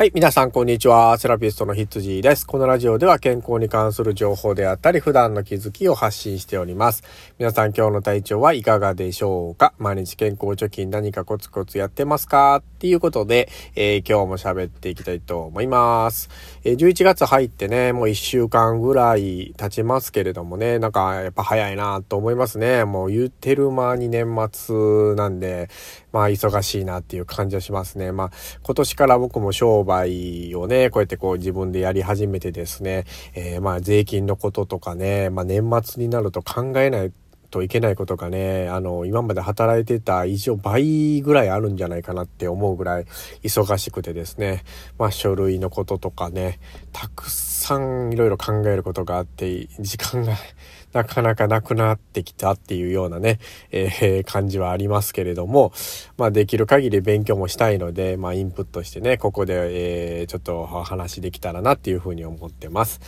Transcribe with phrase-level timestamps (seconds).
[0.00, 1.18] はい、皆さんこんにちは。
[1.18, 2.46] セラピストのヒッツジーです。
[2.46, 7.02] このラジオでは健康に関する情報であったり、普段の気づきを発信しております。
[7.38, 9.74] 皆さん今日の体調はいかがでしょうか？
[9.76, 12.56] 毎日健康貯金何かコツコツやってますか？
[12.56, 16.30] っていうことで、えー、今日も喋っていきたいと思います。
[16.64, 22.86] えー、11月入ってね、もう1週間ぐらい経ちますけれどもね、なんかやっぱ早いなと思いますね。
[22.86, 25.68] もう言ってる間に年末なんで、
[26.10, 28.12] まあ忙しいなっていう感じはしますね。
[28.12, 28.30] まあ
[28.62, 33.04] 今年から僕も商売をね、こうやってこう自分でやり始めてですね、
[33.34, 37.12] えー、まあ税金のこととかね、まあ年末になると考えない
[37.50, 43.06] といけないことがね、あの、今まで働いてた以上倍ぐらいあるんじゃないかなって思うぐらい
[43.42, 44.64] 忙しくてですね、
[44.98, 46.60] まあ書類のこととかね、
[46.92, 50.34] たくさんいろいろ考えることがあって、時間が
[50.94, 53.38] なかなかなくなってきたっていうようなね、
[53.70, 55.72] えー、感じはありますけれども、
[56.16, 63.00] まあできる限り勉強もしたいので、まあインプットしてね、ここで、えー、ちょっと話できたらなっていうふうに思ってます。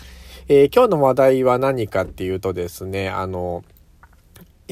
[0.49, 3.63] えー、今日の話題は何かっていうとですね、あの、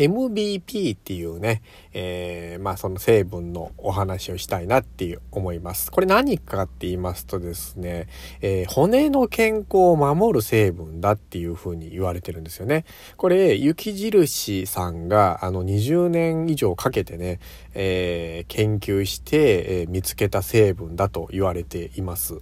[0.04, 1.62] MVP っていうね、
[1.92, 5.90] えー、まあその成分のお話をしたいなっていう思います。
[5.90, 8.08] これ何かって言いますとですね、
[8.40, 12.84] えー、骨の健康を守る成分だっていうふうに言われてるんですよね。
[13.16, 17.40] これ、雪印さんがあの20年以上かけてね、
[17.74, 22.40] えー、研究して、え見つけた成分だと言われています。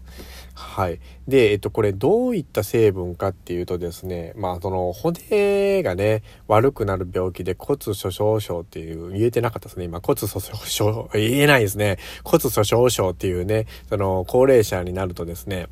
[0.55, 1.01] はい。
[1.29, 9.85] で、えっと、これどういった成分かっていうとですね、まあ、その骨がね、悪くなる病気で骨粗鬆症っていう、言えてなかったですね。
[9.85, 11.99] 今、骨粗鬆症、言えないですね。
[12.25, 15.69] 骨粗鬆症っていうね、その高齢者になるとですね、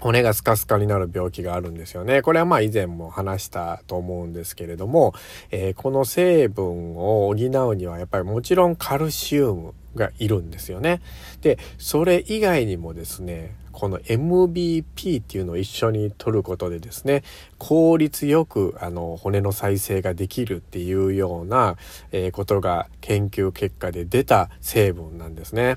[0.00, 2.22] 骨がスカスカになる病気があるんですよね。
[2.22, 5.14] これはまあ以前も話したと思うんですけれども、
[5.50, 11.00] えー、この成分を補うにはやっぱりもちろんカルシウムがいるんですよね。
[11.40, 17.22] で、それ以外にもですね、この MBP っていうのを一緒に取ることでですね、
[17.58, 21.76] 効率よくあの骨の再生ができるっていうような、
[22.12, 25.76] えー、ことが研究結果で出た成分なんですね。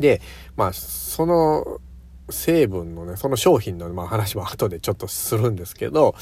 [0.00, 0.20] で、
[0.56, 1.80] まあ、その
[2.30, 6.14] 成分のね、その商品の、まあ、話も後でちょっとするんですけど、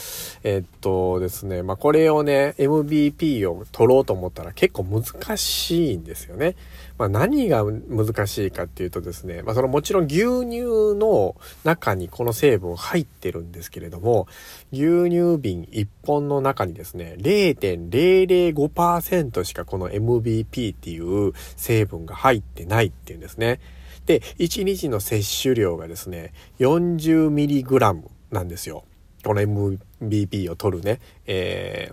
[0.42, 6.56] えっとですね、まあ、これをね、MVP を取ろうと思ったら結構難しいんですよね。
[6.98, 14.26] まあ、何が難しいかっていうとですね、まあ、そのもちろん牛乳の中にこの成分入ってるんですけれども、
[14.72, 23.60] 牛乳瓶1本の中にですね、0.005%しかこの MVP っていう成分が入ってないっていうんですね。
[24.06, 28.84] で、1日の摂取量がですね、40mg なんですよ。
[29.24, 31.92] この MVP を取るね、え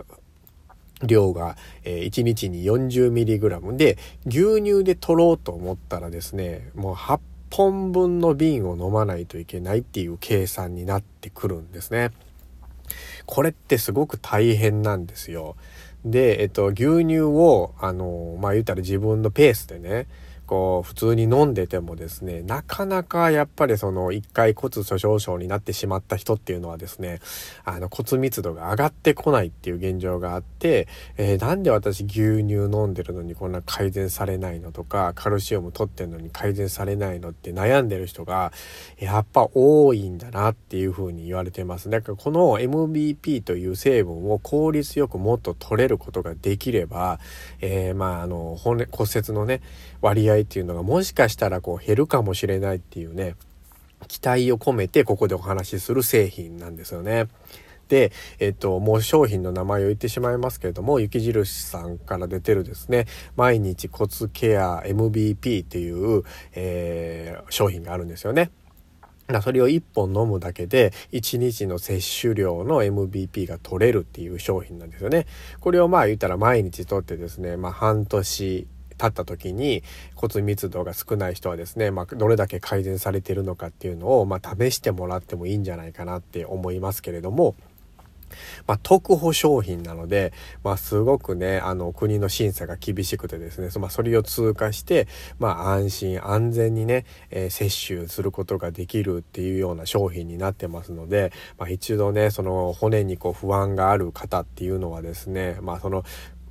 [1.00, 7.20] ー、量が、えー、1日に 40mg で、牛乳で取ろうと思ったらですね、もう8
[7.50, 12.10] 本分の瓶を飲まないといけないっていう計算になってくるんですね。
[13.26, 15.56] これってすごく大変なんですよ。
[16.04, 20.06] で、えっと、牛乳を、あの、まあ、言ったら自分のペースでね、
[20.50, 27.20] こう、普通に飲んでてもですね、なかなかやっぱりその一回骨粗鬆症になってしまった人っていうのはですね、
[27.64, 38.52] あの骨密度が上がってこないっていう現状があって、えー、なんで私牛乳飲んでるのにこんな改善されないのとか、カルシウム取ってんのに改善されないのって悩んでる人が
[38.98, 41.90] やっぱ多いんだなっていうふうに言われてます。
[41.90, 47.20] だからこの MVP という成分を効率よくもっと取れることができれば、
[47.60, 49.60] えー、まああの骨骨折のね、
[50.00, 53.34] 割合っていうのがもしかしたらこう減るかもしれないっていうね、
[54.08, 57.28] 期待を込めてここでお話しする製品なんですよね。
[57.88, 63.06] で、えっと、もう商品の名前を言ってしまいますけれども、雪印さんから出てるですね、
[63.36, 66.22] 毎日骨ケア MBP っていう、
[66.54, 68.50] えー、商品があるんですよね。
[69.42, 75.26] それを1本飲むだけで1日の摂取量の MVP が取れるっていう商品なんですよね。
[75.60, 78.66] これをまあ言ったら毎日取ってですね、まあ半年
[79.00, 79.82] 経った時に
[80.14, 87.54] 骨密度が少ない人はですね、まあ、どれだけ改善されているのかっていうのを、まあ、試してもらってもいいんじゃないかなって思いますけれども、
[88.66, 90.32] まあ、特保商品なので、
[90.62, 95.08] まあ、すごくね、あの、国の審査が厳しくてですね、まあ、それを通過して、
[95.38, 106.04] まあ、安心安全にね、えー、摂取することができるっていうような商品になってますので、まあ、一度ね、その骨にこう不安がある方っていうのはですね、まあ、その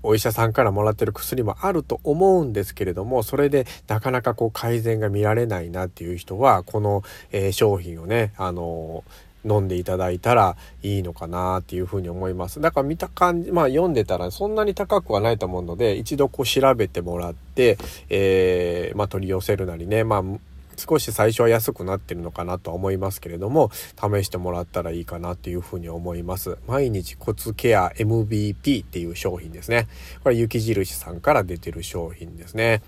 [0.04, 9.04] お医者さんからもらってる薬もあると思うんですけれども、それでなかなかこう改善が見られないなっていう人は、この、えー、商品をね、あの、
[9.46, 12.60] 飲んでいただいたらいいのかなっていうふうに思います。
[12.60, 17.78] だから見た感じ、まあ読んでたらそんなに高くはないと思うので、一度こう調べてもらって、
[18.10, 20.24] えー、まあ取り寄せるなりね、まあ
[20.80, 26.58] 少し最初は安くなってるのかなとは思いますけれども、試してもらったらいいかなっていうふうに思います。
[26.68, 29.88] 毎日骨ケア MVP っていう商品ですね。
[30.24, 32.82] これ雪印さんから出てる商品ですね。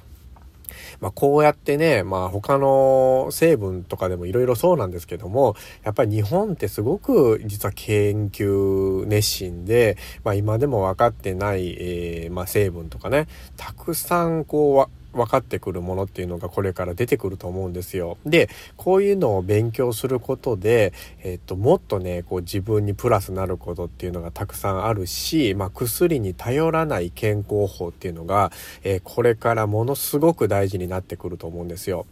[0.99, 13.27] まあ、こうやってね、まあ、他の成分とかでもいろいろそうなんですけども、やっぱり日本ってすごく実は研究熱心で、まあ、今でも分かってない、えー、まあ、成分とかね、
[13.57, 18.17] たくさんこう、分かってくるものっていうのがこれから出てくると思うんですよ。
[18.25, 20.93] で、こういうのを勉強することで、
[21.23, 28.51] えっと、もっとね、こう自分にプラスなることっていうのがたくさんあるし、まあ、薬に頼らない健康法っていうのが、
[28.83, 32.05] えー、これからものすごく大事になってくると思うんですよ。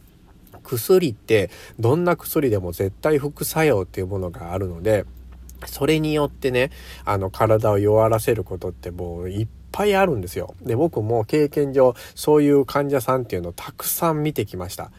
[0.63, 1.49] 薬って
[1.79, 5.05] どんな薬でも絶対副作用っていうものがあるので、
[5.65, 6.71] それによってね、
[7.05, 10.55] あの体を弱らせることってもういっぱいあるんですよ。
[10.61, 14.91] で、僕も経験上、そういう患者さんっていうのをたくさん見てきました。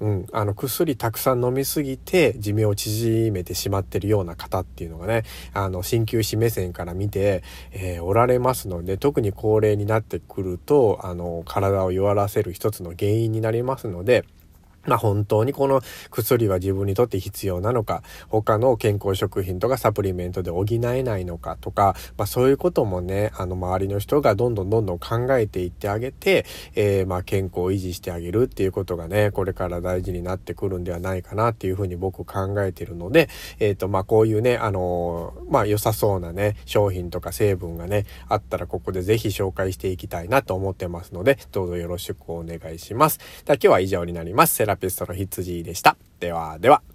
[0.00, 5.22] うん、あの薬たくさん飲みすぎて寿命を縮めてしまってるような方っていうのがね
[5.52, 14.24] あの鍼灸師目線から見て、えー、おられますので特に高齢になってくるとあの体を弱らせる一つの原因になりますので
[14.86, 33.28] まあ本当にこの薬は自分にとって必要なのか、他の健康食品とかサプリメントで補えないのかとか、まあそういうこともね、あの周りの人がどんどんどんどん考えていってあげて、えー、ま健康を維持してあげるっていうことがね、これから大事になってくるんではないかなっていうふうに僕考えてるので、
[33.58, 43.18] えっ、ー、とまこういうね、あのー、まあ良さそうなね、商品とか成分がね、あったらここでぜひ紹介していきたいなと思ってますので、どうぞよろしくお願いします。
[43.44, 44.54] では今日は以上になります。
[44.74, 45.96] ラピストの羊でした。
[46.18, 46.93] ではでは。